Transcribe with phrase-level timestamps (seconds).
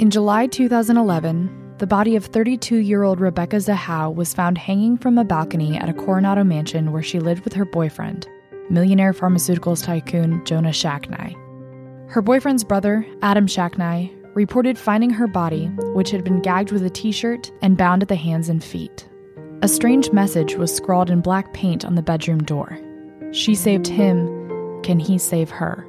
[0.00, 5.18] In July 2011, the body of 32 year old Rebecca Zahau was found hanging from
[5.18, 8.26] a balcony at a Coronado mansion where she lived with her boyfriend,
[8.70, 11.36] millionaire pharmaceuticals tycoon Jonah Shacknai.
[12.10, 16.90] Her boyfriend's brother, Adam Shacknai, reported finding her body, which had been gagged with a
[16.90, 19.08] t shirt and bound at the hands and feet.
[19.62, 22.76] A strange message was scrawled in black paint on the bedroom door.
[23.30, 25.86] She saved him, can he save her?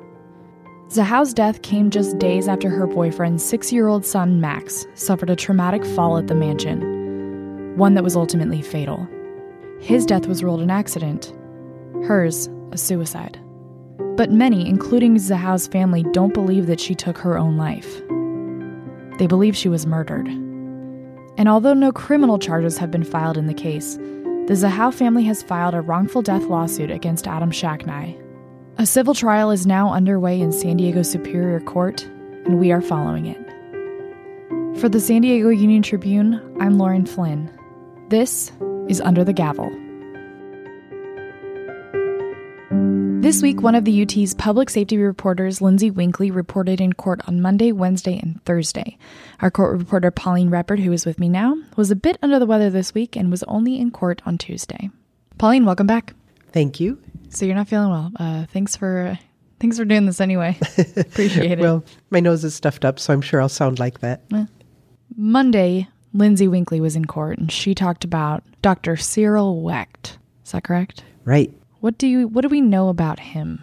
[0.89, 5.35] Zahau's death came just days after her boyfriend's six year old son, Max, suffered a
[5.35, 9.07] traumatic fall at the mansion, one that was ultimately fatal.
[9.81, 11.33] His death was ruled an accident,
[12.03, 13.39] hers, a suicide.
[14.15, 18.01] But many, including Zahau's family, don't believe that she took her own life.
[19.17, 20.27] They believe she was murdered.
[21.37, 25.41] And although no criminal charges have been filed in the case, the Zahau family has
[25.41, 28.21] filed a wrongful death lawsuit against Adam Shacknai.
[28.77, 32.03] A civil trial is now underway in San Diego Superior Court,
[32.43, 33.37] and we are following it.
[34.81, 37.49] For the San Diego Union Tribune, I'm Lauren Flynn.
[38.09, 38.51] This
[38.89, 39.69] is Under the Gavel.
[43.21, 47.41] This week, one of the UT's public safety reporters, Lindsay Winkley, reported in court on
[47.41, 48.97] Monday, Wednesday, and Thursday.
[49.39, 52.45] Our court reporter, Pauline Repard, who is with me now, was a bit under the
[52.45, 54.89] weather this week and was only in court on Tuesday.
[55.37, 56.13] Pauline, welcome back.
[56.51, 56.99] Thank you.
[57.29, 58.11] So you're not feeling well.
[58.19, 59.17] Uh, thanks for
[59.59, 60.57] thanks for doing this anyway.
[60.97, 61.59] Appreciate it.
[61.59, 64.21] well, my nose is stuffed up, so I'm sure I'll sound like that.
[65.15, 68.95] Monday, Lindsay Winkley was in court and she talked about Dr.
[68.97, 70.17] Cyril Wecht.
[70.45, 71.03] Is that correct?
[71.23, 71.51] Right.
[71.79, 73.61] What do you what do we know about him?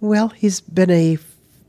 [0.00, 1.18] Well, he's been a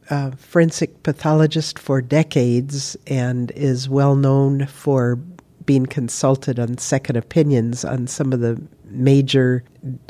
[0.10, 5.16] uh, forensic pathologist for decades and is well known for
[5.66, 8.62] being consulted on second opinions on some of the
[8.96, 9.64] major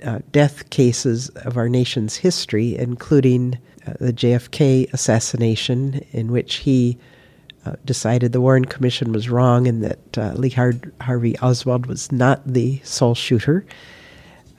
[0.04, 6.98] uh, death cases of our nation's history, including uh, the JFK assassination, in which he
[7.66, 12.12] uh, decided the Warren Commission was wrong and that uh, Lee Har- Harvey Oswald was
[12.12, 13.66] not the sole shooter.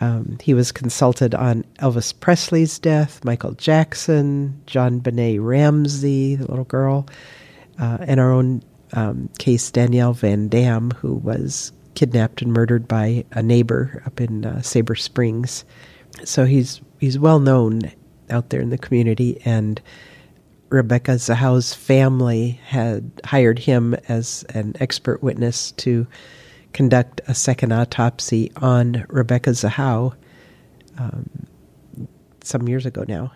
[0.01, 7.07] Um, he was consulted on Elvis Presley's death, Michael Jackson, JonBenét Ramsey, the little girl,
[7.81, 8.63] uh, and our own
[8.93, 14.45] um, case, Danielle Van Dam, who was kidnapped and murdered by a neighbor up in
[14.45, 15.65] uh, Sabre Springs.
[16.25, 17.91] So he's he's well known
[18.31, 19.81] out there in the community, and
[20.69, 26.07] Rebecca Zahau's family had hired him as an expert witness to
[26.73, 30.15] conduct a second autopsy on Rebecca Zahau
[30.99, 31.29] um,
[32.43, 33.33] some years ago now.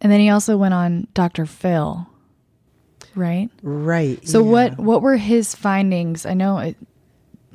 [0.00, 1.46] And then he also went on Dr.
[1.46, 2.06] Phil,
[3.14, 3.48] right?
[3.62, 4.26] Right.
[4.26, 4.50] So yeah.
[4.50, 6.26] what what were his findings?
[6.26, 6.76] I know it,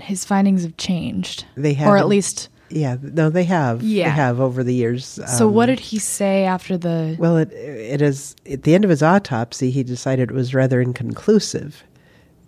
[0.02, 1.46] his findings have changed.
[1.56, 2.98] They have, or at least yeah.
[3.02, 3.82] No, they have.
[3.82, 4.06] Yeah.
[4.10, 5.20] they have over the years.
[5.38, 8.84] So what Um, did he say after the Well, it it is at the end
[8.84, 9.72] of his autopsy.
[9.72, 11.84] He decided it was rather inconclusive,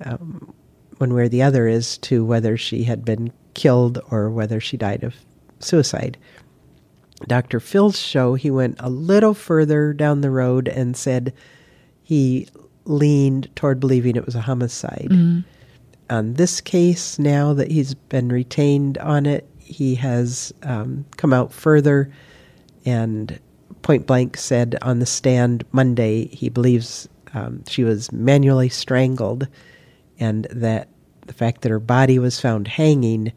[0.05, 0.53] um,
[0.97, 4.77] one way or the other, as to whether she had been killed or whether she
[4.77, 5.15] died of
[5.59, 6.17] suicide.
[7.27, 7.59] Dr.
[7.59, 11.33] Phil's show, he went a little further down the road and said
[12.03, 12.47] he
[12.85, 15.11] leaned toward believing it was a homicide.
[16.11, 21.53] On this case, now that he's been retained on it, he has um, come out
[21.53, 22.11] further
[22.85, 23.39] and
[23.81, 29.47] point blank said on the stand Monday he believes um, she was manually strangled
[30.19, 30.89] and that
[31.25, 33.31] the fact that her body was found hanging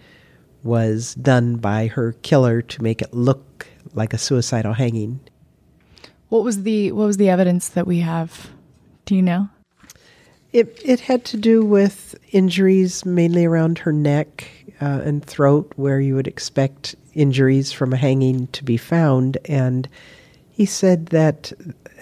[0.65, 5.21] was done by her killer to make it look like a suicidal hanging.
[6.29, 8.51] what was the what was the evidence that we have?
[9.05, 9.49] Do you know?
[10.55, 14.49] It it had to do with injuries mainly around her neck
[14.81, 19.37] uh, and throat, where you would expect injuries from a hanging to be found.
[19.47, 19.89] And
[20.51, 21.53] he said that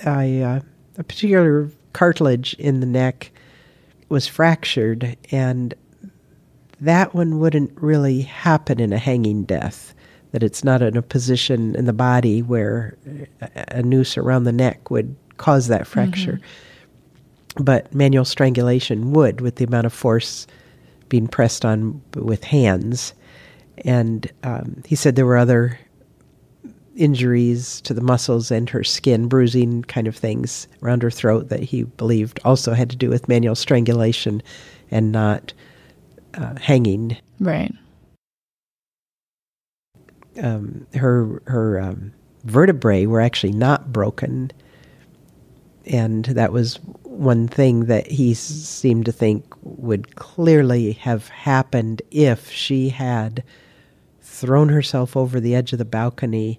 [0.04, 0.60] a, uh,
[0.98, 3.30] a particular cartilage in the neck
[4.10, 5.72] was fractured, and
[6.78, 9.94] that one wouldn't really happen in a hanging death.
[10.32, 12.98] That it's not in a position in the body where
[13.40, 16.38] a a noose around the neck would cause that fracture
[17.56, 20.46] but manual strangulation would with the amount of force
[21.08, 23.12] being pressed on with hands.
[23.84, 25.78] And um, he said there were other
[26.96, 31.60] injuries to the muscles and her skin, bruising kind of things around her throat that
[31.60, 34.42] he believed also had to do with manual strangulation
[34.90, 35.52] and not
[36.34, 37.16] uh, hanging.
[37.40, 37.72] Right.
[40.42, 42.12] Um, her her um,
[42.44, 44.50] vertebrae were actually not broken,
[45.84, 46.78] and that was
[47.22, 53.44] one thing that he seemed to think would clearly have happened if she had
[54.20, 56.58] thrown herself over the edge of the balcony,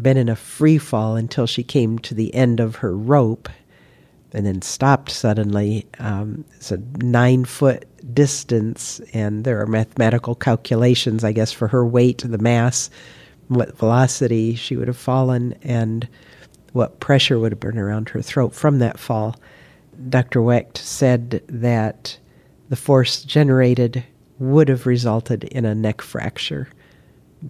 [0.00, 3.48] been in a free fall until she came to the end of her rope,
[4.32, 5.84] and then stopped suddenly.
[5.98, 11.84] Um, it's a nine foot distance, and there are mathematical calculations, I guess, for her
[11.84, 12.88] weight, the mass,
[13.48, 16.06] what velocity she would have fallen, and
[16.72, 19.34] what pressure would have been around her throat from that fall.
[20.08, 20.42] Dr.
[20.42, 22.18] Wecht said that
[22.68, 24.04] the force generated
[24.38, 26.68] would have resulted in a neck fracture,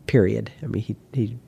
[0.07, 0.51] period.
[0.63, 1.39] I mean, he, he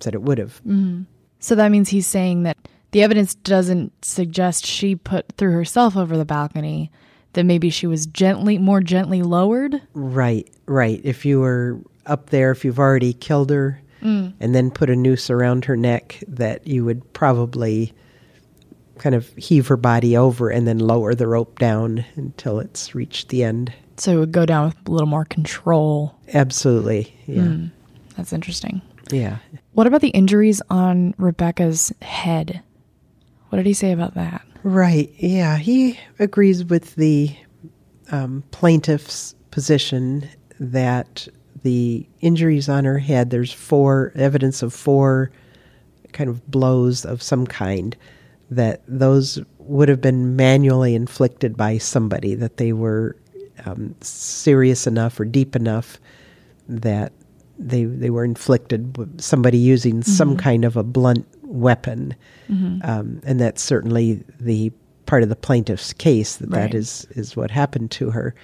[0.00, 0.60] said it would have.
[0.66, 1.02] Mm-hmm.
[1.38, 2.56] So that means he's saying that
[2.92, 6.90] the evidence doesn't suggest she put threw herself over the balcony,
[7.34, 9.80] that maybe she was gently, more gently lowered?
[9.92, 11.00] Right, right.
[11.04, 14.32] If you were up there, if you've already killed her mm.
[14.40, 17.92] and then put a noose around her neck, that you would probably
[18.98, 23.28] kind of heave her body over and then lower the rope down until it's reached
[23.28, 23.72] the end.
[23.96, 26.14] So it would go down with a little more control.
[26.32, 27.14] Absolutely.
[27.26, 27.42] Yeah.
[27.42, 27.70] Mm,
[28.16, 28.82] that's interesting.
[29.10, 29.38] Yeah.
[29.72, 32.62] What about the injuries on Rebecca's head?
[33.48, 34.44] What did he say about that?
[34.62, 35.12] Right.
[35.18, 35.58] Yeah.
[35.58, 37.36] He agrees with the
[38.10, 41.28] um, plaintiff's position that
[41.62, 45.30] the injuries on her head, there's four evidence of four
[46.12, 47.96] kind of blows of some kind
[48.50, 53.16] that those would have been manually inflicted by somebody, that they were
[53.64, 55.98] um, serious enough or deep enough
[56.68, 57.12] that
[57.58, 60.10] they they were inflicted with somebody using mm-hmm.
[60.10, 62.14] some kind of a blunt weapon,
[62.48, 62.78] mm-hmm.
[62.88, 64.72] um, and that's certainly the
[65.06, 66.72] part of the plaintiff's case that right.
[66.72, 68.34] that is is what happened to her.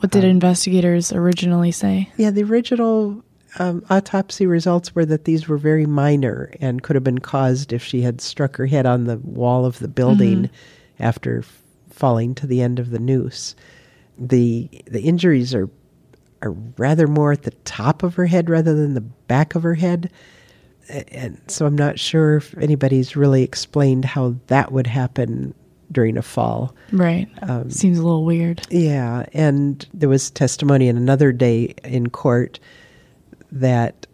[0.00, 2.10] What did um, investigators originally say?
[2.16, 3.22] Yeah, the original
[3.58, 7.82] um, autopsy results were that these were very minor and could have been caused if
[7.82, 11.02] she had struck her head on the wall of the building mm-hmm.
[11.02, 13.54] after f- falling to the end of the noose.
[14.18, 15.68] The the injuries are
[16.42, 19.74] are rather more at the top of her head rather than the back of her
[19.74, 20.10] head.
[20.88, 25.54] And so I'm not sure if anybody's really explained how that would happen
[25.90, 26.74] during a fall.
[26.92, 27.28] Right.
[27.42, 28.66] Um, Seems a little weird.
[28.70, 29.26] Yeah.
[29.32, 32.60] And there was testimony in another day in court
[33.60, 34.06] that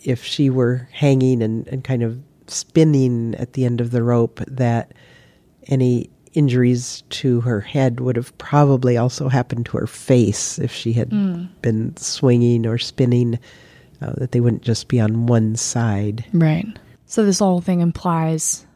[0.00, 4.40] if she were hanging and, and kind of spinning at the end of the rope,
[4.46, 4.92] that
[5.68, 10.92] any injuries to her head would have probably also happened to her face if she
[10.92, 11.48] had mm.
[11.62, 13.38] been swinging or spinning,
[14.02, 16.24] uh, that they wouldn't just be on one side.
[16.32, 16.66] Right.
[17.06, 18.66] So this whole thing implies,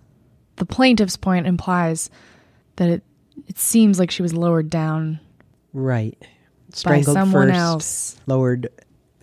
[0.56, 2.11] the plaintiff's point implies
[2.76, 3.02] that it
[3.46, 5.19] it seems like she was lowered down.
[5.73, 6.16] Right.
[6.73, 8.16] Strangled by someone first, else.
[8.26, 8.69] Lowered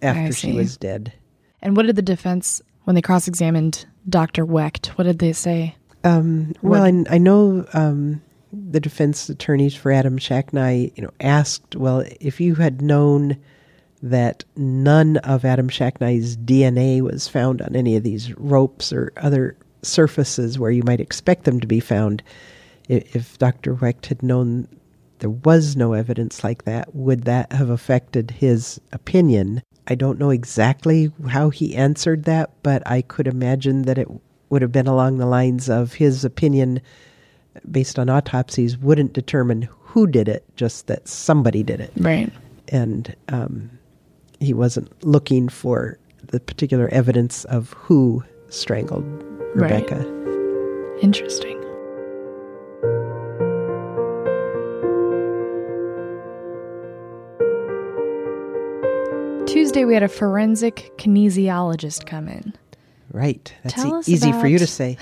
[0.01, 1.13] after she was dead.
[1.61, 4.45] And what did the defense, when they cross examined Dr.
[4.45, 5.75] Wecht, what did they say?
[6.03, 8.21] Um, well, I, I, know um,
[8.53, 13.37] the defense attorneys for Adam Shacknai, you know, asked, well, if you had known
[14.01, 19.57] that none of Adam Shacknai's DNA was found on any of these ropes or other
[19.81, 22.21] surfaces where you might expect them to be found,
[22.87, 23.73] if Dr.
[23.73, 24.67] Wecht had known
[25.19, 29.63] there was no evidence like that, would that have affected his opinion?
[29.87, 34.07] I don't know exactly how he answered that, but I could imagine that it
[34.49, 36.81] would have been along the lines of his opinion
[37.69, 41.91] based on autopsies wouldn't determine who did it, just that somebody did it.
[41.97, 42.31] Right.
[42.67, 43.71] And um,
[44.39, 45.97] he wasn't looking for
[46.27, 49.05] the particular evidence of who strangled
[49.55, 49.99] Rebecca.
[49.99, 51.03] Right.
[51.03, 51.66] Interesting.
[59.77, 62.51] Tuesday, we had a forensic kinesiologist come in.
[63.11, 63.53] Right.
[63.63, 64.41] That's e- easy about...
[64.41, 64.97] for you to say.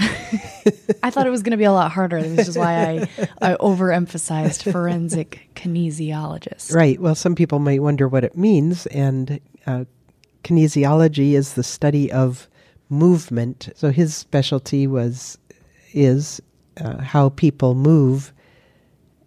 [1.01, 2.21] I thought it was going to be a lot harder.
[2.21, 6.75] This is why I, I overemphasized forensic kinesiologist.
[6.75, 6.99] Right.
[6.99, 8.85] Well, some people might wonder what it means.
[8.87, 9.85] And uh,
[10.43, 12.49] kinesiology is the study of
[12.89, 13.69] movement.
[13.75, 15.37] So his specialty was
[15.93, 16.41] is
[16.81, 18.33] uh, how people move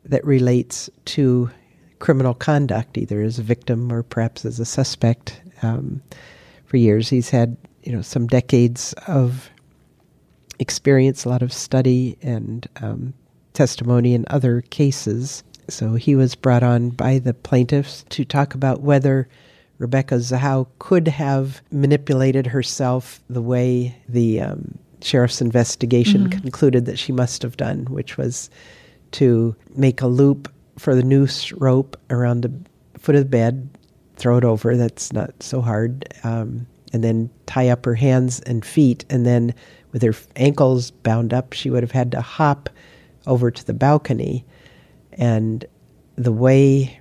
[0.05, 1.50] that relates to
[1.99, 5.40] criminal conduct, either as a victim or perhaps as a suspect.
[5.62, 6.02] Um,
[6.67, 9.50] for years, he's had you know some decades of
[10.59, 13.14] experience, a lot of study and um,
[13.55, 15.43] testimony in other cases.
[15.69, 19.28] So he was brought on by the plaintiffs to talk about whether
[19.78, 26.40] Rebecca Zahau could have manipulated herself the way the um, sheriff's investigation mm-hmm.
[26.40, 28.50] concluded that she must have done, which was
[29.12, 32.52] to make a loop for the noose rope around the
[32.99, 33.68] foot of the bed,
[34.16, 34.76] throw it over.
[34.76, 36.12] That's not so hard.
[36.25, 39.04] Um, and then tie up her hands and feet.
[39.11, 39.54] And then
[39.92, 42.70] with her ankles bound up, she would have had to hop
[43.26, 44.44] over to the balcony.
[45.12, 45.64] And
[46.16, 47.00] the way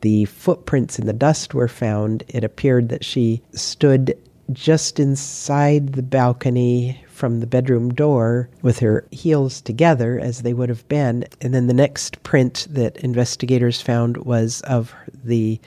[0.00, 4.16] the footprints in the dust were found, it appeared that she stood
[4.52, 10.68] just inside the balcony from the bedroom door with her heels together as they would
[10.68, 11.24] have been.
[11.40, 14.94] And then the next print that investigators found was of
[15.24, 15.60] the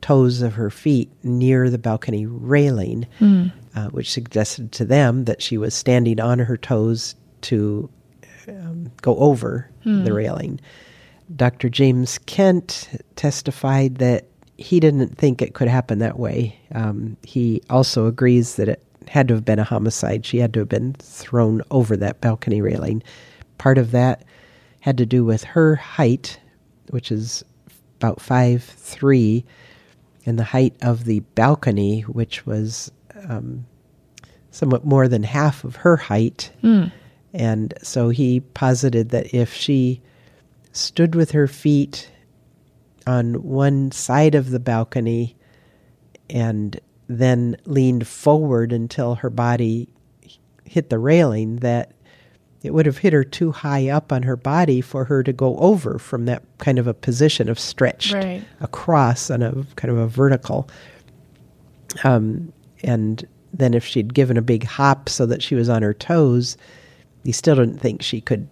[0.00, 3.52] toes of her feet near the balcony railing, mm.
[3.76, 7.88] uh, which suggested to them that she was standing on her toes to
[8.48, 10.04] um, go over mm.
[10.04, 10.60] the railing.
[11.34, 11.68] Dr.
[11.68, 14.26] James Kent testified that
[14.56, 16.58] he didn't think it could happen that way.
[16.74, 20.24] Um, he also agrees that it had to have been a homicide.
[20.24, 23.02] She had to have been thrown over that balcony railing.
[23.58, 24.24] Part of that
[24.80, 26.38] had to do with her height,
[26.90, 27.44] which is
[27.96, 29.44] about five three,
[30.24, 32.92] and the height of the balcony, which was
[33.28, 33.66] um,
[34.50, 36.50] somewhat more than half of her height.
[36.62, 36.92] Mm.
[37.34, 40.00] And so he posited that if she
[40.72, 42.10] stood with her feet
[43.06, 45.36] on one side of the balcony
[46.30, 49.88] and then leaned forward until her body
[50.64, 51.92] hit the railing that
[52.62, 55.56] it would have hit her too high up on her body for her to go
[55.58, 58.42] over from that kind of a position of stretched right.
[58.60, 60.68] across on a kind of a vertical.
[62.04, 65.94] Um, and then if she'd given a big hop so that she was on her
[65.94, 66.56] toes,
[67.22, 68.48] you still didn't think she could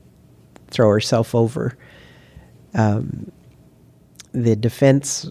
[0.68, 1.76] throw herself over.
[2.74, 3.30] Um,
[4.32, 5.30] the defense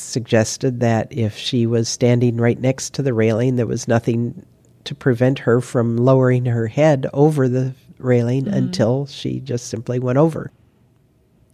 [0.00, 4.44] suggested that if she was standing right next to the railing, there was nothing
[4.84, 8.54] to prevent her from lowering her head over the railing mm.
[8.54, 10.50] until she just simply went over.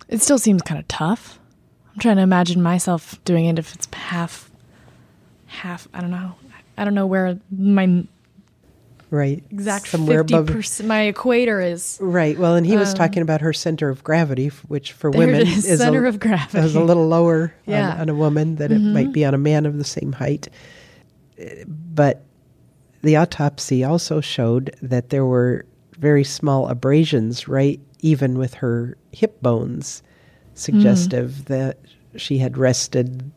[0.08, 1.38] It still seems kind of tough.
[1.92, 4.50] I'm trying to imagine myself doing it if it's half,
[5.46, 5.88] half.
[5.94, 6.34] I don't know.
[6.76, 8.04] I don't know where my
[9.14, 10.50] right exact somewhere above
[10.84, 14.48] my equator is right well and he was um, talking about her center of gravity
[14.68, 17.92] which for women is, is center a, of gravity is a little lower yeah.
[17.94, 18.88] on, on, a woman than mm-hmm.
[18.88, 20.48] it might be on a man of the same height
[21.66, 22.24] but
[23.02, 25.64] the autopsy also showed that there were
[25.96, 30.02] very small abrasions right even with her hip bones
[30.54, 31.44] suggestive mm.
[31.46, 31.78] that
[32.16, 33.30] she had rested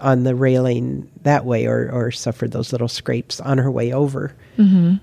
[0.00, 4.34] on the railing that way or, or suffered those little scrapes on her way over.
[4.56, 4.96] Mm-hmm.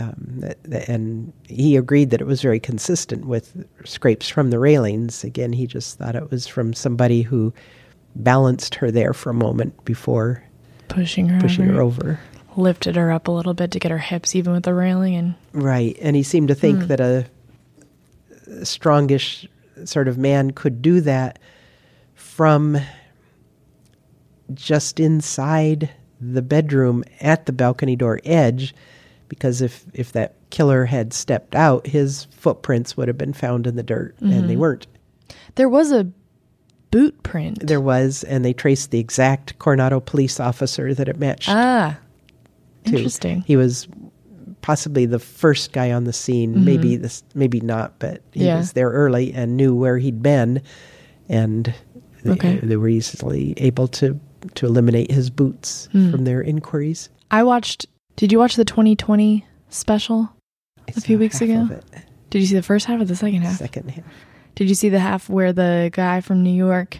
[0.00, 0.44] Um,
[0.88, 5.22] and he agreed that it was very consistent with scrapes from the railings.
[5.22, 7.52] Again, he just thought it was from somebody who
[8.16, 10.42] balanced her there for a moment before
[10.88, 11.74] pushing her pushing over.
[11.74, 12.20] her over.
[12.56, 15.34] Lifted her up a little bit to get her hips even with the railing and
[15.52, 15.96] right.
[16.00, 16.88] And he seemed to think mm.
[16.88, 17.26] that a,
[18.46, 19.46] a strongish
[19.84, 21.38] sort of man could do that
[22.14, 22.78] from
[24.54, 25.90] just inside
[26.20, 28.74] the bedroom at the balcony door edge
[29.28, 33.76] because if if that killer had stepped out his footprints would have been found in
[33.76, 34.32] the dirt mm-hmm.
[34.32, 34.60] and they mm-hmm.
[34.60, 34.86] weren't
[35.56, 36.06] there was a
[36.90, 41.48] boot print there was and they traced the exact coronado police officer that it matched
[41.48, 41.98] ah
[42.84, 42.96] to.
[42.96, 43.88] interesting he was
[44.60, 46.64] possibly the first guy on the scene mm-hmm.
[46.64, 48.58] maybe this maybe not but he yeah.
[48.58, 50.62] was there early and knew where he'd been
[51.28, 51.74] and
[52.26, 52.56] okay.
[52.56, 54.20] they, they were easily able to
[54.54, 56.10] to eliminate his boots hmm.
[56.10, 57.08] from their inquiries.
[57.30, 57.86] I watched.
[58.16, 60.30] Did you watch the 2020 special
[60.88, 61.80] a few weeks ago?
[62.30, 63.56] Did you see the first half or the second half?
[63.56, 64.04] Second half.
[64.54, 66.98] Did you see the half where the guy from New York?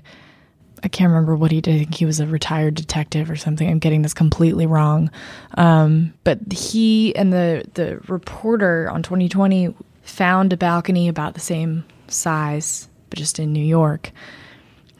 [0.84, 1.74] I can't remember what he did.
[1.74, 3.68] I think he was a retired detective or something.
[3.68, 5.10] I'm getting this completely wrong.
[5.56, 11.84] Um, but he and the the reporter on 2020 found a balcony about the same
[12.08, 14.12] size, but just in New York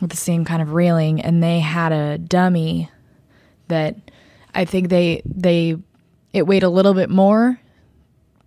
[0.02, 2.90] with the same kind of railing, and they had a dummy
[3.68, 3.96] that
[4.54, 5.76] I think they they
[6.32, 7.58] it weighed a little bit more.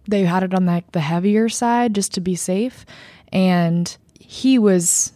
[0.08, 2.86] They had it on like the heavier side just to be safe,
[3.32, 5.14] and he was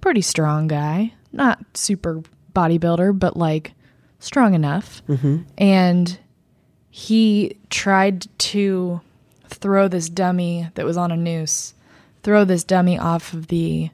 [0.00, 2.22] pretty strong guy, not super
[2.54, 3.72] bodybuilder, but like
[4.18, 5.02] strong enough.
[5.06, 5.42] Mm-hmm.
[5.56, 6.18] And
[6.90, 9.00] he tried to
[9.46, 11.72] throw this dummy that was on a noose,
[12.22, 13.90] throw this dummy off of the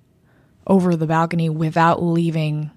[0.69, 2.71] over the balcony without leaving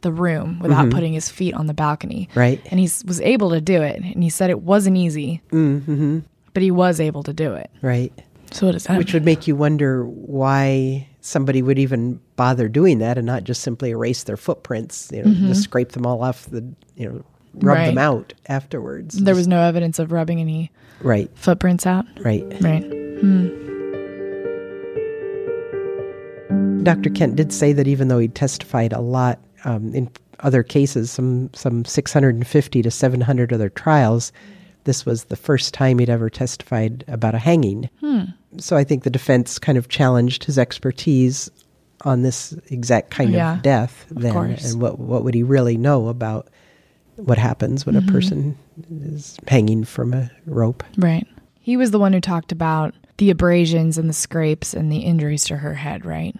[0.00, 0.90] the room, without mm-hmm.
[0.90, 2.28] putting his feet on the balcony.
[2.34, 2.60] Right.
[2.70, 3.96] And he was able to do it.
[4.02, 6.20] And he said it wasn't easy, mm-hmm.
[6.54, 7.70] but he was able to do it.
[7.82, 8.12] Right.
[8.52, 9.14] So what does that Which mean?
[9.14, 13.90] would make you wonder why somebody would even bother doing that and not just simply
[13.90, 15.48] erase their footprints, you know, mm-hmm.
[15.48, 17.24] just scrape them all off the, you know,
[17.54, 17.86] rub right.
[17.86, 19.16] them out afterwards.
[19.16, 22.06] There was no evidence of rubbing any right footprints out.
[22.20, 22.44] Right.
[22.60, 22.84] Right.
[22.84, 23.65] Hmm.
[26.86, 27.10] Dr.
[27.10, 31.50] Kent did say that even though he testified a lot um, in other cases, some
[31.52, 34.32] some 650 to 700 other trials,
[34.84, 37.90] this was the first time he'd ever testified about a hanging.
[38.00, 38.24] Hmm.
[38.58, 41.50] So I think the defense kind of challenged his expertise
[42.02, 45.76] on this exact kind yeah, of death then, of and what what would he really
[45.76, 46.48] know about
[47.16, 48.08] what happens when mm-hmm.
[48.08, 48.58] a person
[49.02, 50.84] is hanging from a rope.
[50.96, 51.26] Right.
[51.60, 55.44] He was the one who talked about the abrasions and the scrapes and the injuries
[55.44, 56.36] to her head, right?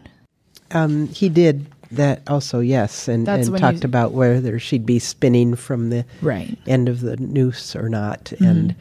[0.77, 4.99] Um, he did that also, yes, and, That's and talked you- about whether she'd be
[4.99, 6.57] spinning from the Right.
[6.67, 8.75] end of the noose or not, and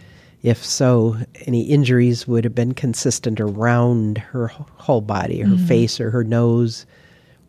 [0.44, 6.12] if so, any injuries would have been consistent around her whole body, her face or
[6.12, 6.86] her nose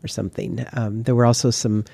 [0.05, 0.65] or something.
[0.75, 1.85] Um, there were also some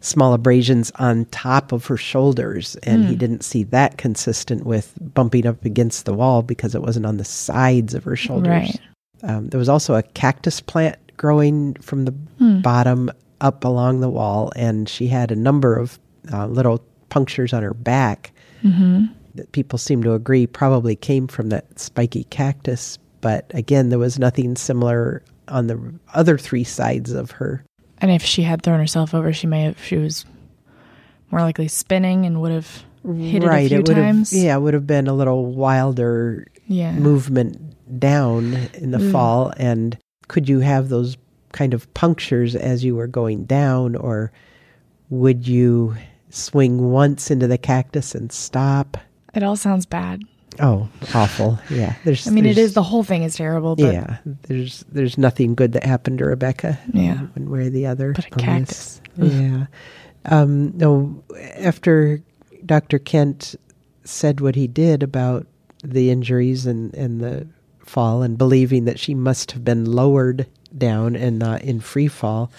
[0.00, 5.44] small abrasions on top of her shoulders, and he didn't see that consistent with bumping
[5.46, 8.46] up against the wall because it wasn't on the sides of her shoulders.
[8.48, 8.80] Right.
[9.24, 12.14] Um, there was also a cactus plant growing from the
[12.62, 13.10] bottom
[13.42, 15.98] up along the wall, and she had a number of
[16.32, 18.32] uh, little punctures on her back
[18.62, 22.98] that people seem to agree probably came from that spiky cactus.
[23.20, 27.62] But again, there was nothing similar on the other three sides of her.
[27.98, 30.24] And if she had thrown herself over, she may have, she was
[31.30, 34.30] more likely spinning and would have hit it a few it times.
[34.32, 36.92] have, yeah, it would have been a little wilder Yeah.
[36.92, 39.12] movement down in the Mm.
[39.12, 39.96] fall and
[40.28, 41.16] could you have those
[41.52, 44.30] kind of punctures as you were going down or
[45.10, 45.96] would you
[46.30, 48.96] swing once into the cactus and stop
[49.34, 50.22] It all sounds bad.
[50.60, 53.92] oh awful yeah there's I mean, it there's- is the whole thing is terrible, but
[53.94, 57.18] yeah there's there's nothing good that happened to rebecca Yeah.
[57.34, 59.00] one way or the other But a cactus.
[59.16, 59.32] this.
[59.34, 59.66] yeah
[60.26, 61.22] um no
[61.56, 62.20] after
[62.66, 63.54] dr kent
[64.04, 65.46] said what he did about
[65.84, 67.46] the injuries and and the
[67.88, 72.50] fall and believing that she must have been lowered down and not in free fall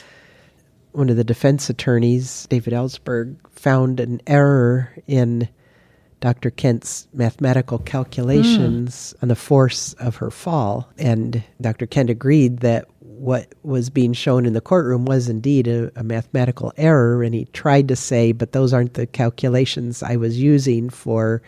[0.91, 5.47] one of the defense attorneys david ellsberg found an error in
[6.21, 6.49] Dr.
[6.49, 9.25] Kent's mathematical calculations hmm.
[9.25, 10.89] on the force of her fall.
[10.97, 11.85] And Dr.
[11.85, 16.73] Kent agreed that what was being shown in the courtroom was indeed a, a mathematical
[16.77, 17.23] error.
[17.23, 21.41] And he tried to say, but those aren't the calculations I was using for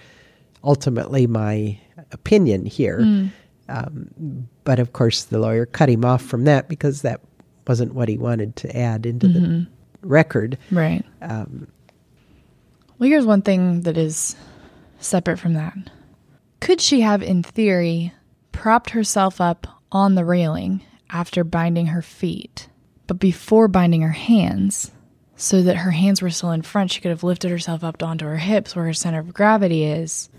[0.63, 1.79] ultimately my
[2.11, 3.01] opinion here.
[3.01, 3.27] Hmm.
[3.71, 7.21] Um, but of course, the lawyer cut him off from that because that
[7.67, 9.67] wasn't what he wanted to add into the
[10.01, 10.57] record.
[10.71, 11.05] right.
[11.21, 11.67] Um,
[12.99, 14.35] Well, here's one thing that is
[14.99, 15.75] separate from that.
[16.59, 18.13] Could she have, in theory,
[18.51, 22.67] propped herself up on the railing after binding her feet,
[23.07, 24.91] but before binding her hands,
[25.35, 26.91] so that her hands were still in front?
[26.91, 30.29] She could have lifted herself up onto her hips where her center of gravity is,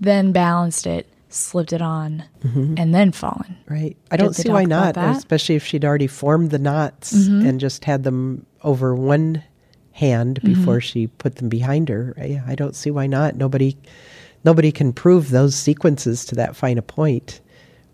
[0.00, 3.56] then balanced it, slipped it on, and then fallen.
[3.68, 3.96] Right.
[4.10, 4.94] I Did don't see why not.
[4.94, 5.16] Mm-hmm.
[5.16, 9.42] especially if she'd already formed the knots and just had them over one
[9.92, 10.54] hand Mm-hmm.
[10.54, 12.14] before she put them behind her.
[12.16, 13.34] Yeah, I don't see why not.
[13.36, 13.76] Nobody
[14.44, 17.40] nobody can prove those sequences to that fine a point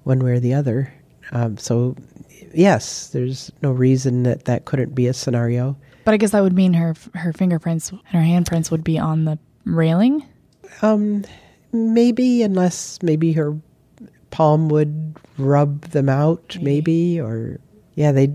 [0.03, 0.92] one way or the other.
[1.33, 1.97] Um, so
[2.53, 5.77] yes, there's no reason that that couldn't be a scenario.
[6.05, 9.25] But I guess that would mean her her fingerprints and her handprints would be on
[9.25, 10.27] the railing.
[10.83, 11.25] Um,
[11.75, 13.57] maybe unless maybe her
[14.31, 17.61] palm would rub them out, maybe, or
[17.95, 18.33] yeah, they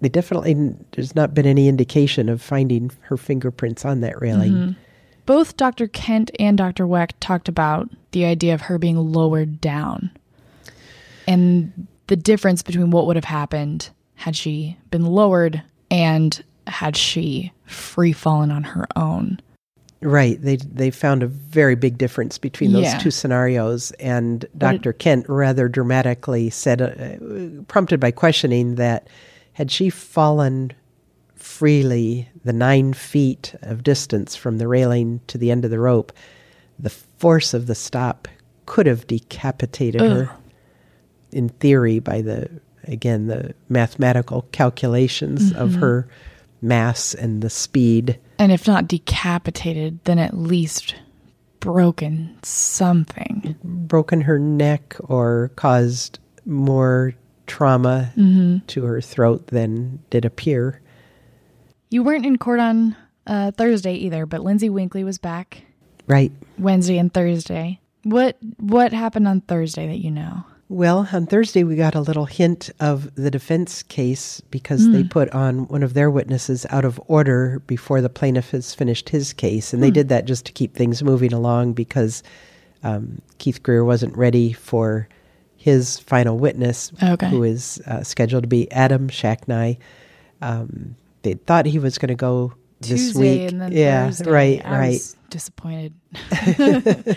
[0.00, 0.54] they definitely
[0.92, 4.52] there's not been any indication of finding her fingerprints on that railing.
[4.52, 4.72] Mm-hmm.
[5.26, 5.88] Both Dr.
[5.88, 6.86] Kent and Dr.
[6.86, 10.10] Wecht talked about the idea of her being lowered down
[11.26, 17.52] and the difference between what would have happened had she been lowered and had she
[17.64, 19.40] free fallen on her own.
[20.04, 20.40] Right.
[20.40, 22.98] They they found a very big difference between those Yeah.
[22.98, 24.92] two scenarios, and Dr.
[24.92, 29.08] Kent rather dramatically said, uh, prompted by questioning, that
[29.54, 30.72] had she fallen
[31.34, 36.12] freely the nine feet of distance from the railing to the end of the rope,
[36.78, 38.28] the force of the stop
[38.66, 40.30] could have decapitated her.
[41.32, 42.48] In theory, by the
[42.86, 46.06] again the mathematical calculations of her
[46.60, 48.18] mass and the speed.
[48.38, 50.96] And if not decapitated, then at least
[51.60, 53.56] broken something.
[53.62, 57.14] broken her neck or caused more
[57.46, 58.12] trauma
[58.66, 60.80] to her throat than did appear.
[61.90, 65.62] You weren't in court on uh, Thursday either, but Lindsay Winkley was back
[66.06, 66.32] Right.
[66.58, 67.80] Wednesday and Thursday.
[68.02, 70.44] What what happened on Thursday that you know?
[70.70, 75.28] Well, on Thursday, we got a little hint of the defense case because they put
[75.30, 79.74] on one of their witnesses out of order before the plaintiff has finished his case.
[79.74, 82.22] And they did that just to keep things moving along because
[82.82, 85.06] um, Keith Greer wasn't ready for
[85.56, 87.28] his final witness, Okay.
[87.28, 89.76] who is uh, scheduled to be Adam Shacknai.
[90.40, 92.54] Um, they thought he was going to go
[92.88, 93.52] this Tuesday week.
[93.52, 94.30] and then yeah, Thursday.
[94.30, 94.88] right, I right.
[94.92, 95.92] was disappointed.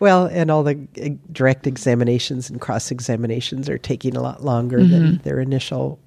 [0.00, 4.82] Well, and all the uh, direct examinations and cross examinations are taking a lot longer
[4.84, 5.98] than their initial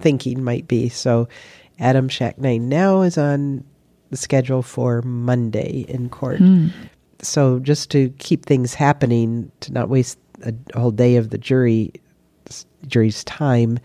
[0.00, 0.88] thinking might be.
[0.88, 1.28] So,
[1.78, 3.64] Adam Shacknai now is on
[4.10, 6.40] the schedule for Monday in court.
[7.20, 11.38] so just to keep things happening, to not waste a, a whole day of the
[11.38, 11.92] jury
[12.86, 13.78] jury's time,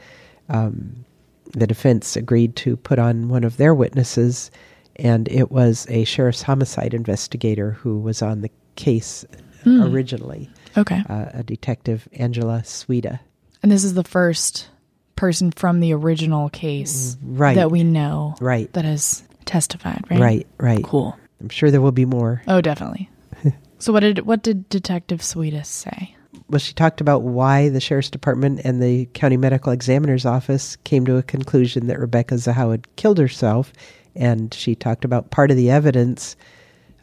[0.50, 1.06] um,
[1.54, 4.52] the defense agreed to put on one of their witnesses,
[4.98, 9.26] and it was a sheriff's homicide investigator who was on the case
[9.64, 9.84] Hmm.
[9.84, 11.04] originally, Okay.
[11.08, 13.20] uh, a detective, Angela Sweda.
[13.62, 14.70] And this is the first
[15.16, 17.56] person from the original case Right.
[17.56, 18.72] that we know Right.
[18.74, 20.20] that has testified, right?
[20.20, 20.84] Right, right.
[20.84, 21.16] Cool.
[21.40, 22.42] I'm sure there will be more.
[22.48, 23.08] Oh, definitely.
[23.80, 26.16] so what did what did Detective Sweetest say?
[26.52, 31.06] Well, she talked about why the sheriff's department and the county medical examiner's office came
[31.06, 33.72] to a conclusion that Rebecca Zahau had killed herself,
[34.16, 36.36] and she talked about part of the evidence,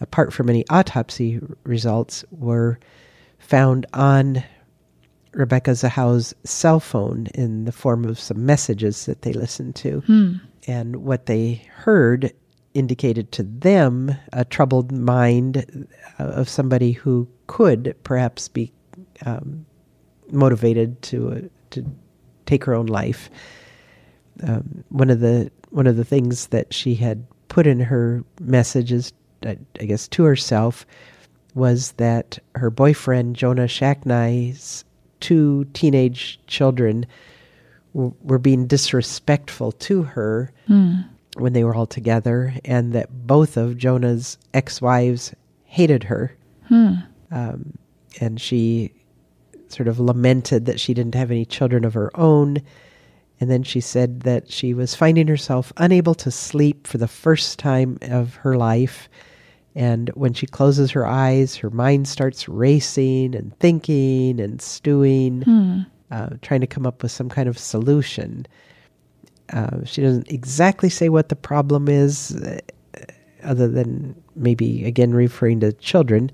[0.03, 2.79] apart from any autopsy results, were
[3.39, 4.45] found on
[5.33, 10.03] Rebecca Zahau's cell phone in the form of some messages that they listened to.
[10.67, 12.35] And what they heard
[12.75, 18.73] indicated to them a troubled mind uh, of somebody who could perhaps be
[19.27, 19.67] um,
[20.31, 21.85] motivated to uh, to
[22.47, 23.31] take her own life.
[24.43, 29.13] Um, one of the one of the things that she had put in her messages,
[29.45, 30.87] I, I guess, to herself,
[31.55, 34.85] was that her boyfriend Jonah Shacknai's
[35.21, 37.05] two teenage children
[37.95, 40.53] w- were being disrespectful to her
[41.37, 46.37] when they were all together, and that both of Jonah's ex-wives hated her.
[47.31, 47.75] Um,
[48.21, 48.93] and she
[49.69, 52.63] sort of lamented that she didn't have any children of her own.
[53.41, 57.59] And then she said that she was finding herself unable to sleep for the first
[57.59, 59.09] time of her life.
[59.75, 65.45] And when she closes her eyes, her mind starts racing and thinking and stewing,
[66.11, 68.47] uh, trying to come up with some kind of solution.
[69.53, 72.59] Uh, she doesn't exactly say what the problem is, uh,
[73.45, 76.31] other than maybe again referring to children.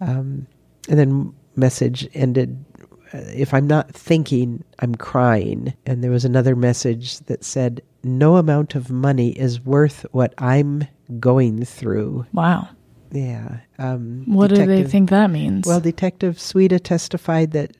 [0.00, 0.46] Um,
[0.88, 2.64] and then message ended.
[3.12, 5.74] uh, If I'm not thinking, I'm crying.
[5.86, 10.84] And there was another message that said, "No amount of money is worth what I'm
[11.20, 12.68] going through." Wow.
[13.12, 13.58] Yeah.
[13.78, 15.66] Um, What do they think that means?
[15.66, 17.76] Well, Detective Sweda testified that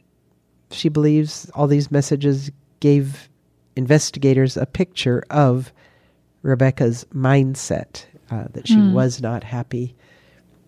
[0.70, 3.28] she believes all these messages gave
[3.76, 5.72] investigators a picture of
[6.42, 9.96] Rebecca's mindset, uh, that she was not happy,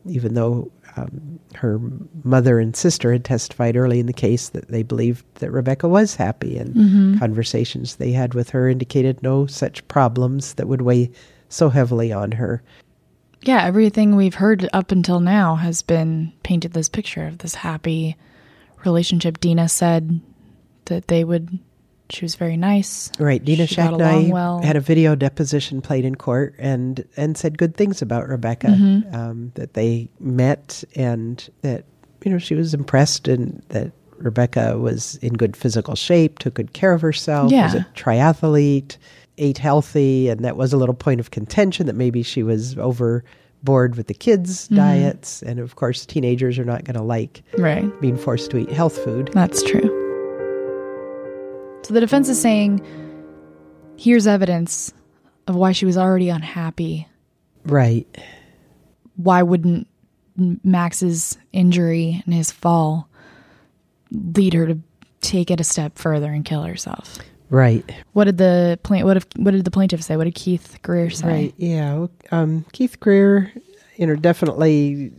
[0.07, 1.81] even though um, her
[2.25, 6.17] mother and sister had testified early in the case that they believed that Rebecca was
[6.17, 11.11] happy, and conversations they had with her indicated no such problems that would weigh
[11.49, 12.63] so heavily on her.
[13.43, 18.17] yeah, everything we've heard up until now has been painted this picture of this happy
[18.85, 19.39] relationship.
[19.39, 20.21] Dina said
[20.87, 21.59] that they would.
[22.11, 23.11] She was very nice.
[23.19, 24.63] Right, Dina She Shacknai well.
[24.63, 28.69] had a video deposition played in court and and said good things about Rebecca.
[28.69, 29.15] Mm-hmm.
[29.15, 31.85] Um, that they met and that
[32.25, 36.73] you know she was impressed and that Rebecca was in good physical shape, took good
[36.73, 38.97] care of herself, was a triathlete,
[39.39, 43.97] ate healthy, and that was a little point of contention that maybe she was overboard
[43.97, 44.77] with the kids' Mm-hmm.
[44.77, 47.89] diets, and of course teenagers are not going to like Right.
[48.01, 49.31] being forced to eat health food.
[49.35, 49.96] That's true.
[51.87, 52.85] So the defense is saying
[53.97, 54.93] here's evidence
[55.47, 57.07] of why she was already unhappy.
[57.65, 58.09] Right.
[59.15, 59.87] Why wouldn't
[60.37, 63.09] Max's injury and his fall
[64.11, 64.81] lead her to
[65.21, 67.21] take it a step further and kill herself?
[67.51, 67.89] Right.
[68.15, 69.07] What did the plaint?
[69.07, 69.27] What if?
[69.37, 70.17] What did the plaintiff say?
[70.17, 71.27] What did Keith Greer say?
[71.29, 71.55] Right.
[71.57, 72.09] Yeah.
[72.33, 73.53] Um, Keith Greer,
[73.95, 75.13] you know, definitely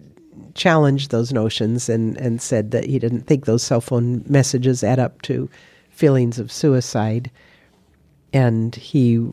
[0.54, 5.00] challenged those notions and, and said that he didn't think those cell phone messages add
[5.00, 5.50] up to
[5.98, 7.32] feelings of suicide.
[8.32, 9.30] And he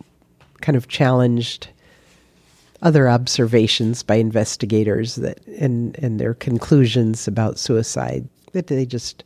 [0.60, 1.68] kind of challenged
[2.82, 9.24] other observations by investigators that and, and their conclusions about suicide that they just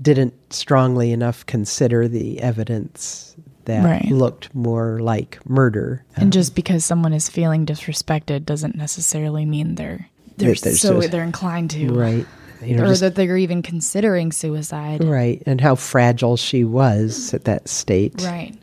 [0.00, 4.10] didn't strongly enough consider the evidence that Right.
[4.10, 6.04] looked more like murder.
[6.16, 11.00] And um, just because someone is feeling disrespected doesn't necessarily mean they're they're they're so
[11.00, 12.26] they're inclined to, right
[12.62, 15.04] you know or just- that they're even considering suicide.
[15.04, 18.22] right and how fragile she was at that state.
[18.22, 18.54] Right.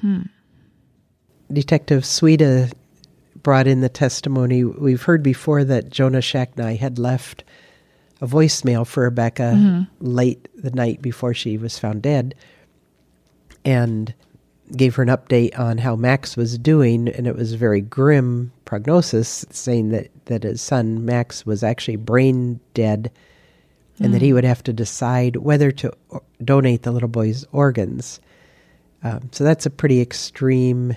[0.00, 0.22] Hmm.
[1.52, 2.72] detective Sweda
[3.42, 4.64] brought in the testimony.
[4.64, 7.44] We've heard before that jonah shacknai had left
[8.20, 9.82] a voicemail for rebecca mm-hmm.
[10.00, 12.34] late the night before she was found dead.
[13.64, 14.14] And
[14.76, 18.52] gave her an update on how max was doing and it was a very grim
[18.64, 23.10] prognosis saying that, that his son max was actually brain dead
[24.02, 25.92] and that he would have to decide whether to
[26.42, 28.18] donate the little boy's organs.
[29.02, 30.96] Um, so that's a pretty extreme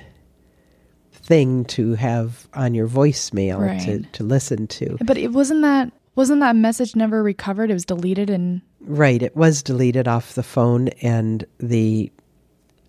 [1.12, 4.98] thing to have on your voicemail to, to listen to.
[5.02, 7.70] But it wasn't that wasn't that message never recovered?
[7.72, 12.12] It was deleted and Right, it was deleted off the phone, and the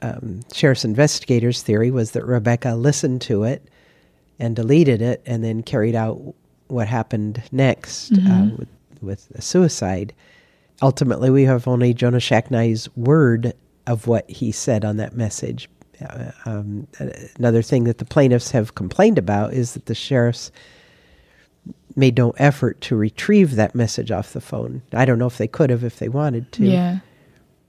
[0.04, 3.68] um, sheriff's investigators' theory was that Rebecca listened to it
[4.38, 6.20] and deleted it, and then carried out
[6.66, 8.68] what happened next uh, with,
[9.00, 10.12] with a suicide.
[10.82, 13.52] Ultimately, we have only Jonah Shacknai's word
[13.86, 15.68] of what he said on that message.
[16.04, 16.88] Uh, um,
[17.38, 20.50] another thing that the plaintiffs have complained about is that the sheriff's
[21.96, 24.82] made no effort to retrieve that message off the phone.
[24.92, 26.64] I don't know if they could have if they wanted to.
[26.66, 26.98] Yeah.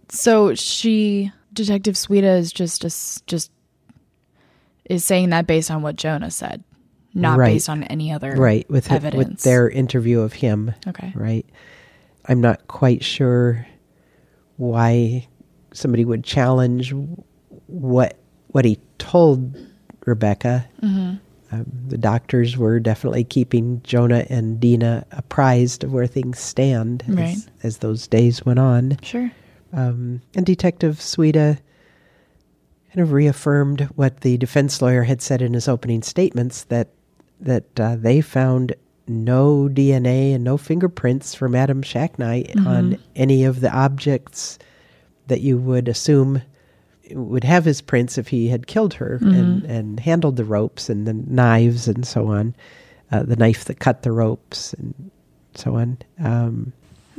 [0.10, 3.52] So she, Detective Suida, is just a s just
[4.86, 6.63] is saying that based on what Jonah said,
[7.15, 7.54] not Right.
[7.54, 9.44] based on any other Right, with with evidence.
[9.44, 10.74] their interview of him.
[10.88, 11.12] Okay.
[11.15, 11.46] Right.
[12.28, 13.65] I'm not quite sure
[14.58, 15.28] why
[15.74, 16.94] somebody would challenge
[17.68, 19.58] what what he told
[20.06, 20.65] Rebecca.
[20.82, 21.15] Mm-hmm.
[21.52, 27.36] Um, the doctors were definitely keeping Jonah and Dina apprised of where things stand Right.
[27.36, 28.98] as, as those days went on.
[29.02, 29.32] Sure.
[29.73, 31.58] Um, and Detective Suida
[32.93, 36.89] kind of reaffirmed what the defense lawyer had said in his opening statements that
[37.41, 38.73] that uh, they found
[39.08, 44.58] no DNA and no fingerprints from Adam Shacknai on any of the objects
[45.28, 46.41] that you would assume
[47.12, 51.06] would have his prints if he had killed her and, and handled the ropes and
[51.06, 52.56] the knives and so on,
[53.12, 55.12] uh, the knife that cut the ropes and
[55.54, 55.97] so on.
[56.19, 56.73] Um,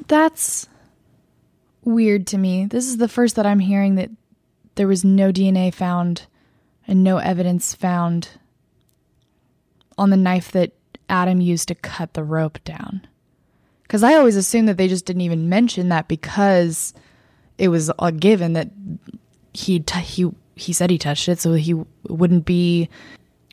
[0.09, 0.69] That's
[1.87, 2.67] weird to me.
[2.67, 4.11] This is the first that I'm hearing that
[4.75, 6.27] there was no DNA found
[6.87, 8.31] and no evidence found
[9.97, 10.73] on the knife that
[11.09, 13.07] Adam used to cut the rope down.
[13.83, 16.93] Because I always assumed that they just didn't even mention that because
[17.57, 18.71] it was a given that
[19.55, 21.75] he t- he he said he touched it, so he
[22.09, 22.89] wouldn't be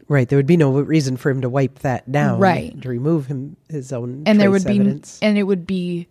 [0.09, 2.79] Right, there would be no reason for him to wipe that down, Right.
[2.81, 4.79] To remove him his own and there would be
[5.21, 6.07] and it would be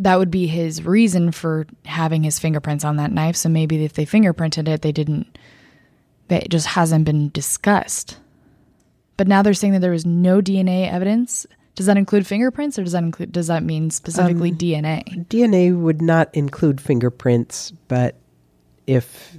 [0.00, 3.36] that would be his reason for having his fingerprints on that knife.
[3.36, 5.38] So maybe if they fingerprinted it they didn't
[6.28, 8.18] that just hasn't been discussed.
[9.16, 11.46] But now they're saying that there was no dna evidence.
[11.74, 16.02] Does that include fingerprints or does that include does that mean specifically dna DNA would
[16.02, 18.16] not include fingerprints, but
[18.86, 19.36] if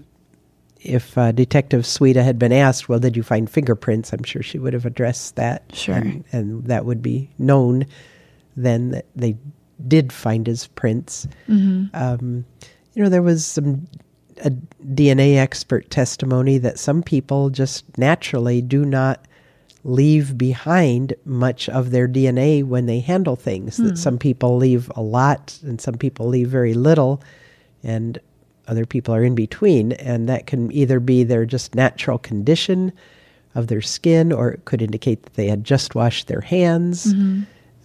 [0.84, 4.58] if uh, Detective Suida had been asked, "Well, did you find fingerprints?" I'm sure she
[4.58, 5.94] would have addressed that, Sure.
[5.94, 7.86] and, and that would be known
[8.56, 9.38] then that they
[9.88, 11.28] did find his prints.
[11.48, 11.96] Mm-hmm.
[11.96, 12.46] Um,
[12.94, 13.88] you know, there was some
[14.44, 19.26] a DNA expert testimony that some people just naturally do not
[19.84, 23.78] leave behind much of their DNA when they handle things.
[23.78, 23.96] That hmm.
[23.96, 27.22] some people leave a lot and some people leave very little,
[27.84, 28.20] and
[28.68, 29.94] other people are in between.
[29.94, 32.92] And that can either be their just natural condition
[33.56, 37.42] of their skin, or it could indicate that they had just washed their hands mm-hmm.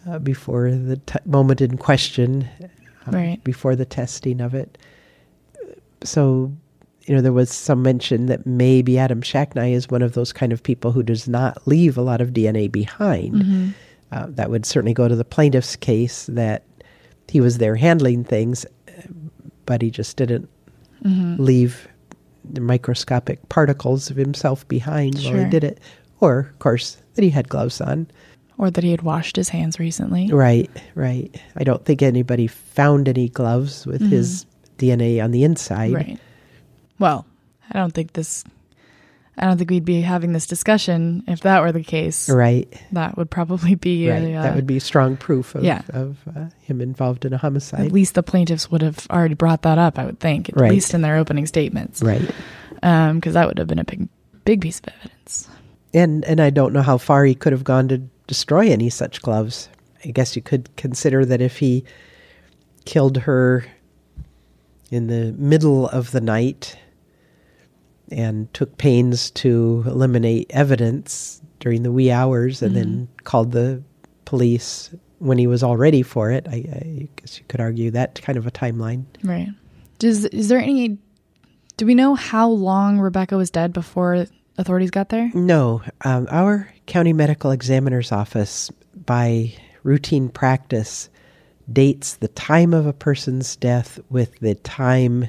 [0.09, 3.43] Uh, before the t- moment in question, uh, Right.
[3.45, 4.79] before the testing of it.
[6.03, 6.53] So,
[7.05, 10.53] you know, there was some mention that maybe Adam Shacknai is one of those kind
[10.53, 13.75] of people who does not leave a lot of DNA behind.
[14.13, 16.65] Uh, that would certainly go to the plaintiff's case that
[17.29, 18.65] he was there handling things,
[19.67, 20.49] but he just didn't
[21.39, 21.87] leave
[22.45, 25.79] the microscopic particles of himself behind while he did it.
[26.21, 28.07] Or, of course, that he had gloves on.
[28.59, 31.35] Or that he had washed his hands recently Right, right.
[31.57, 34.47] I don't think anybody found any gloves with his
[34.79, 35.93] DNA on the inside.
[35.93, 36.19] right
[36.99, 37.27] well
[37.71, 38.45] i don't think this
[39.39, 43.17] i don't think we'd be having this discussion if that were the case Right, that
[43.19, 44.23] would probably be right.
[44.23, 45.83] a, uh, that would be strong proof of, yeah.
[45.91, 47.87] of uh, him involved in a homicide.
[47.87, 50.71] At least the plaintiffs would have already brought that up, I would think, at Right.
[50.71, 52.23] least in their opening statements, Right.
[52.81, 54.09] because that would have been a big,
[54.45, 55.49] big piece of evidence.
[55.95, 59.23] And and I don't know how far he could have gone to destroy any such
[59.23, 59.69] gloves.
[60.05, 61.85] I guess you could consider that if he
[62.85, 63.65] killed her
[64.91, 66.79] in the middle of the night
[68.11, 73.25] and took pains to eliminate evidence during the wee hours and then mm-hmm.
[73.25, 73.83] called the
[74.25, 78.21] police when he was all ready for it, I, I guess you could argue that
[78.23, 79.05] kind of a timeline.
[79.25, 79.49] Right.
[79.99, 80.99] Does is there any?
[81.79, 84.27] Do we know how long Rebecca was dead before
[84.59, 85.31] authorities got there?
[85.35, 91.09] No, um, our county medical examiner's office, by routine practice,
[91.73, 95.29] dates the time of a person's death with the time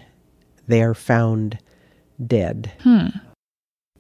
[0.68, 1.58] they are found
[2.26, 2.72] dead.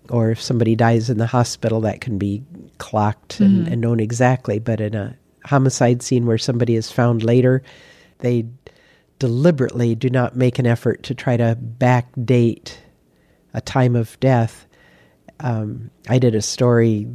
[0.09, 2.43] Or if somebody dies in the hospital, that can be
[2.77, 4.59] clocked and, and known exactly.
[4.59, 7.63] But in a homicide scene where somebody is found later,
[8.19, 8.45] they
[9.19, 12.75] deliberately do not make an effort to try to backdate
[13.53, 14.66] a time of death
[15.39, 17.07] Um, I did a story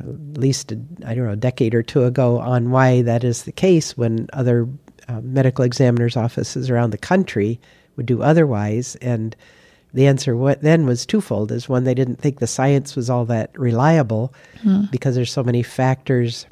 [0.00, 0.72] at least,
[1.04, 4.28] I don't know, a decade or two ago on why that is the case when
[4.32, 4.68] other
[5.08, 7.60] uh, medical examiners' offices around the country
[7.96, 8.96] would do otherwise.
[8.96, 9.36] And
[9.92, 13.24] the answer what then was twofold is one they didn't think the science was all
[13.26, 14.32] that reliable
[14.62, 14.90] mm.
[14.90, 16.46] because there's so many factors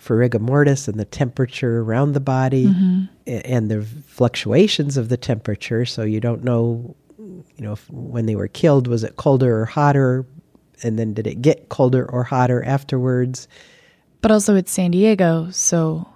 [0.00, 3.04] for rigor mortis and the temperature around the body mm-hmm.
[3.26, 6.94] and the fluctuations of the temperature so you don't know
[7.56, 10.26] you know if, when they were killed was it colder or hotter
[10.82, 13.48] and then did it get colder or hotter afterwards
[14.20, 16.08] but also it's San Diego so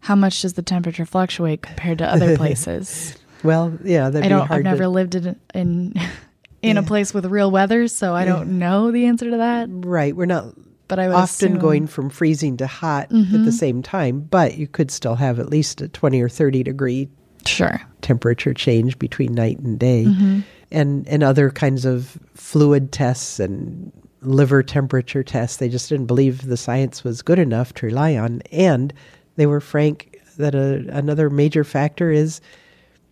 [0.00, 4.64] how much does the temperature fluctuate compared to other places well yeah I don't I've
[4.64, 5.94] never to, lived in in
[6.62, 6.82] in yeah.
[6.82, 10.26] a place with real weather so I don't know the answer to that right we're
[10.26, 10.54] not
[10.92, 11.58] but I often assume.
[11.58, 13.34] going from freezing to hot mm-hmm.
[13.34, 14.20] at the same time.
[14.20, 17.08] But you could still have at least a twenty or thirty degree
[17.48, 20.40] sure temperature change between night and day, mm-hmm.
[20.70, 25.56] and and other kinds of fluid tests and liver temperature tests.
[25.56, 28.92] They just didn't believe the science was good enough to rely on, and
[29.36, 32.40] they were frank that a, another major factor is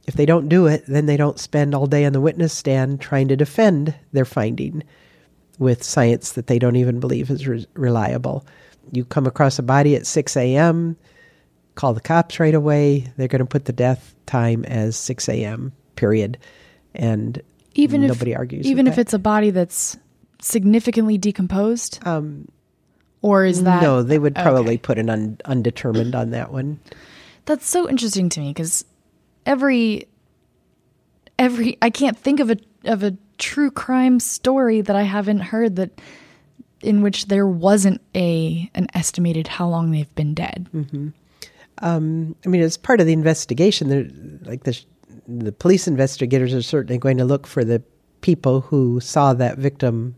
[0.06, 3.00] if they don't do it, then they don't spend all day on the witness stand
[3.00, 4.82] trying to defend their finding
[5.58, 8.44] with science that they don't even believe is re- reliable.
[8.92, 10.96] You come across a body at 6 a.m.,
[11.80, 13.10] call the cops right away.
[13.16, 16.36] They're going to put the death time as 6 a.m., period.
[16.94, 17.40] And
[17.74, 18.66] even nobody if, argues.
[18.66, 19.00] Even if that.
[19.02, 19.96] it's a body that's
[20.42, 22.06] significantly decomposed?
[22.06, 22.48] Um,
[23.22, 23.82] or is that.
[23.82, 24.78] No, they would probably okay.
[24.78, 26.80] put an un, undetermined on that one.
[27.46, 28.84] That's so interesting to me because
[29.46, 30.06] every.
[31.38, 35.76] Every I can't think of a of a true crime story that I haven't heard
[35.76, 35.98] that
[36.82, 40.68] in which there wasn't a an estimated how long they've been dead.
[40.74, 41.08] Mm-hmm.
[41.80, 44.78] Um, I mean, as part of the investigation, like the
[45.26, 47.82] the police investigators are certainly going to look for the
[48.20, 50.16] people who saw that victim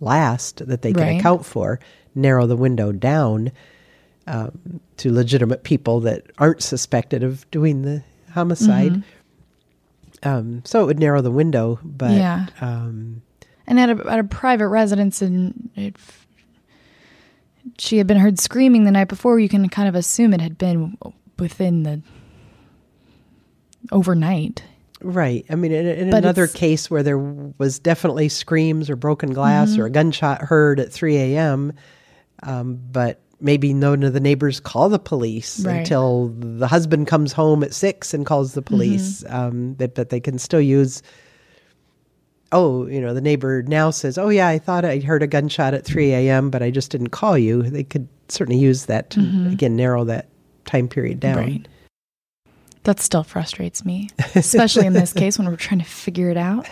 [0.00, 1.18] last that they can right.
[1.18, 1.80] account for,
[2.14, 3.50] narrow the window down
[4.26, 8.92] um, to legitimate people that aren't suspected of doing the homicide.
[8.92, 10.28] Mm-hmm.
[10.28, 12.46] Um, so it would narrow the window, but yeah.
[12.60, 13.22] Um,
[13.66, 15.96] and at a, at a private residence, and it,
[17.78, 19.38] she had been heard screaming the night before.
[19.38, 20.96] You can kind of assume it had been
[21.38, 22.02] within the
[23.92, 24.62] overnight.
[25.00, 25.44] Right.
[25.50, 29.82] I mean, in, in another case where there was definitely screams or broken glass mm-hmm.
[29.82, 31.72] or a gunshot heard at 3 a.m.,
[32.42, 35.78] um, but maybe none of the neighbors call the police right.
[35.78, 39.22] until the husband comes home at six and calls the police.
[39.24, 39.36] Mm-hmm.
[39.36, 41.02] Um, that, but they can still use.
[42.54, 45.74] Oh, you know, the neighbor now says, "Oh yeah, I thought I heard a gunshot
[45.74, 49.20] at three a.m., but I just didn't call you." They could certainly use that to
[49.20, 49.50] mm-hmm.
[49.50, 50.28] again narrow that
[50.64, 51.36] time period down.
[51.36, 51.68] Right.
[52.84, 56.68] That still frustrates me, especially in this case when we're trying to figure it out.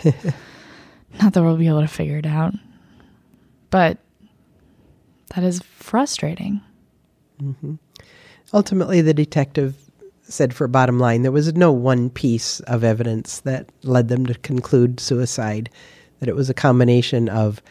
[1.21, 2.53] Not that we'll be able to figure it out,
[3.69, 3.97] but
[5.35, 6.61] that is frustrating.
[7.41, 7.75] Mm-hmm.
[8.53, 9.75] Ultimately, the detective
[10.33, 14.33] said for bottom line, there was no one piece of evidence that led them to
[14.35, 15.69] conclude suicide,
[16.19, 17.61] that it was a combination of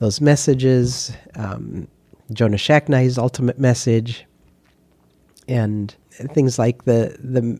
[0.00, 1.88] those messages, um,
[2.32, 4.26] Jonah Shacknai's ultimate message,
[5.48, 7.58] and things like the the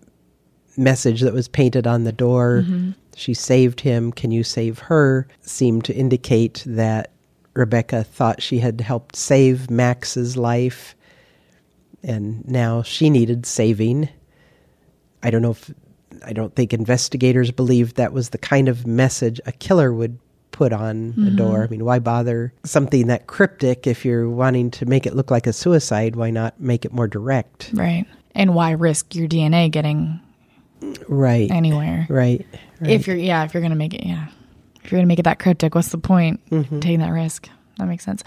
[0.77, 2.65] message that was painted on the door.
[2.65, 2.91] Mm-hmm.
[3.17, 4.13] She saved him.
[4.13, 5.29] Can you save her?
[5.41, 7.13] Seemed to indicate that
[7.55, 10.95] Rebecca thought she had helped save Max's life,
[12.03, 14.09] and now she needed saving.
[15.25, 15.73] I don't know if
[16.25, 20.19] I don't think investigators believed that was the kind of message a killer would
[20.53, 21.27] put on mm-hmm.
[21.27, 21.65] a door.
[21.65, 25.49] I mean, why bother something that cryptic if you're wanting to make it look like
[25.49, 26.15] a suicide?
[26.15, 27.71] Why not make it more direct?
[27.75, 28.07] Right.
[28.37, 30.21] And why risk your DNA getting
[31.09, 32.07] right anywhere?
[32.09, 32.47] Right.
[32.81, 32.91] right.
[32.91, 34.29] If you're yeah, if you're gonna make it yeah
[34.85, 36.81] if you're going to make it that cryptic, what's the point mm-hmm.
[36.81, 37.49] taking that risk?
[37.79, 38.23] That makes sense.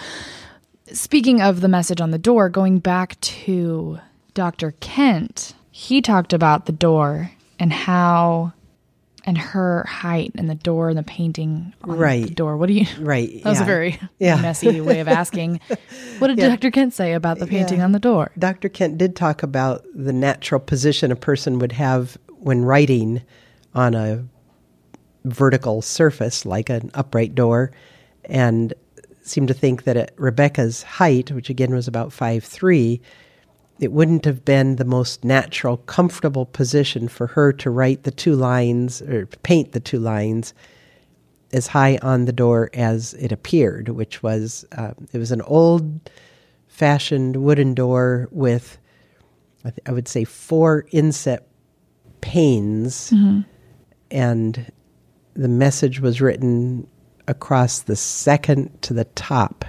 [0.92, 4.00] Speaking of the message on the door, going back to
[4.34, 4.72] Dr.
[4.80, 8.52] Kent, he talked about the door and how
[9.26, 12.26] and her height and the door and the painting on right.
[12.26, 12.58] the door.
[12.58, 12.88] What do you?
[13.00, 13.44] Right.
[13.44, 14.42] That was a very yeah.
[14.42, 15.60] messy way of asking.
[16.18, 16.50] What did yeah.
[16.50, 16.72] Dr.
[16.72, 17.84] Kent say about the painting yeah.
[17.84, 18.32] on the door?
[18.40, 18.70] Dr.
[18.70, 23.22] Kent did talk about the natural position a person would have when writing
[23.76, 24.26] on a
[25.26, 27.72] vertical surface like an upright door
[28.26, 28.74] and
[29.22, 33.00] seemed to think that at Rebecca's height, which again was about five three,
[33.80, 38.36] it wouldn't have been the most natural, comfortable position for her to write the two
[38.36, 40.54] lines or paint the two lines
[41.54, 46.10] as high on the door as it appeared, which was uh, it was an old
[46.68, 48.78] fashioned wooden door with
[49.66, 51.48] I, th- I would say four inset
[52.22, 53.42] panes mm-hmm.
[54.12, 54.72] and
[55.34, 56.88] the message was written
[57.28, 59.66] across the second to the top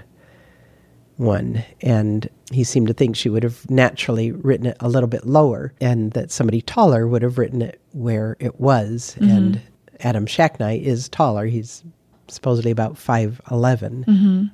[1.17, 1.65] one.
[1.81, 5.75] And he seemed to think she would have naturally written it a little bit lower
[5.81, 9.17] and that somebody taller would have written it where it was.
[9.19, 9.37] Mm-hmm.
[9.37, 9.61] And
[10.01, 11.47] Adam Shacknai is taller.
[11.47, 11.85] He's
[12.29, 14.05] supposedly about 5'11.
[14.05, 14.45] Mm-hmm.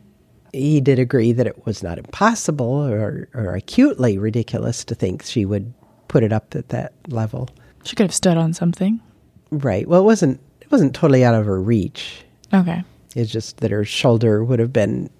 [0.53, 5.45] He did agree that it was not impossible or, or acutely ridiculous to think she
[5.45, 5.72] would
[6.09, 7.49] put it up at that level.
[7.82, 9.01] She could have stood on something.
[9.51, 9.86] Right.
[9.86, 10.40] Well, it wasn't.
[10.61, 12.24] It wasn't totally out of her reach.
[12.53, 12.82] Okay.
[13.14, 15.11] It's just that her shoulder would have been,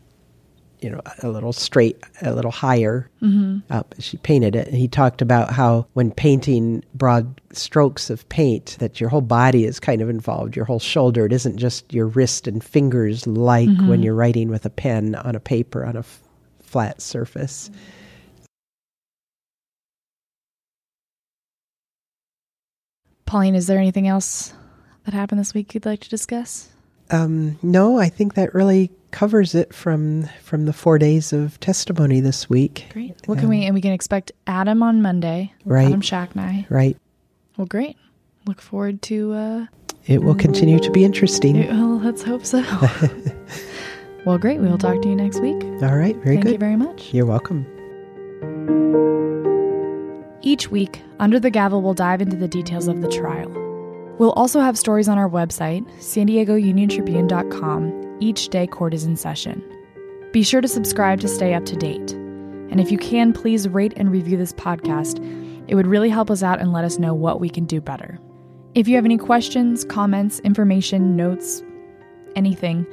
[0.85, 3.61] you know, a little straight, a little higher mm-hmm.
[3.73, 3.95] up.
[4.01, 9.01] She painted it, and he talked about how when painting broad strokes of paint, that
[9.01, 10.55] your whole body is kind of involved.
[10.55, 11.25] Your whole shoulder.
[11.25, 13.89] It isn't just your wrist and fingers, like mm-hmm.
[13.89, 16.21] when you're writing with a pen on a paper on a f-
[16.61, 17.71] flat surface.
[23.25, 24.53] Pauline, is there anything else
[25.07, 26.74] that happened this week you'd like to discuss?
[27.11, 32.21] Um, no, I think that really covers it from from the four days of testimony
[32.21, 32.87] this week.
[32.93, 33.15] Great.
[33.27, 35.53] What can we and we can expect Adam on Monday.
[35.65, 35.87] Right.
[35.87, 36.69] Adam Shacknai.
[36.71, 36.97] Right.
[37.57, 37.97] Well, great.
[38.47, 39.67] Look forward to uh
[40.07, 41.57] It will continue to be interesting.
[41.57, 42.63] it- well, let's hope so.
[44.27, 44.61] well, great.
[44.61, 45.63] We will talk to you next week.
[45.83, 46.17] All right.
[46.17, 46.45] Very Thank good.
[46.45, 47.15] Thank you very much.
[47.15, 47.67] You're welcome.
[50.43, 53.64] Each week, Under the Gavel will dive into the details of the trial.
[54.19, 59.05] We'll also have stories on our website, san diego union tribune.com, each day court is
[59.05, 59.63] in session.
[60.33, 62.13] Be sure to subscribe to stay up to date.
[62.13, 65.19] And if you can, please rate and review this podcast.
[65.69, 68.19] It would really help us out and let us know what we can do better.
[68.75, 71.63] If you have any questions, comments, information, notes,
[72.35, 72.87] anything,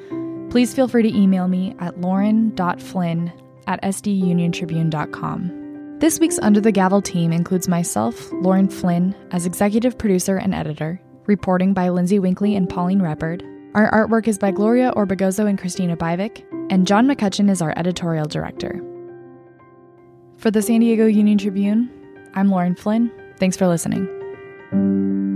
[0.51, 3.31] please feel free to email me at lauren.flynn
[3.67, 5.99] at sduniontribune.com.
[5.99, 10.99] This week's Under the Gavel team includes myself, Lauren Flynn, as executive producer and editor,
[11.31, 13.41] reporting by Lindsay Winkley and Pauline Repard.
[13.73, 18.25] Our artwork is by Gloria Orbegozo and Christina Bivik, and John McCutcheon is our editorial
[18.25, 18.83] director.
[20.35, 21.89] For the San Diego Union Tribune,
[22.33, 23.09] I'm Lauren Flynn.
[23.39, 25.30] Thanks for listening.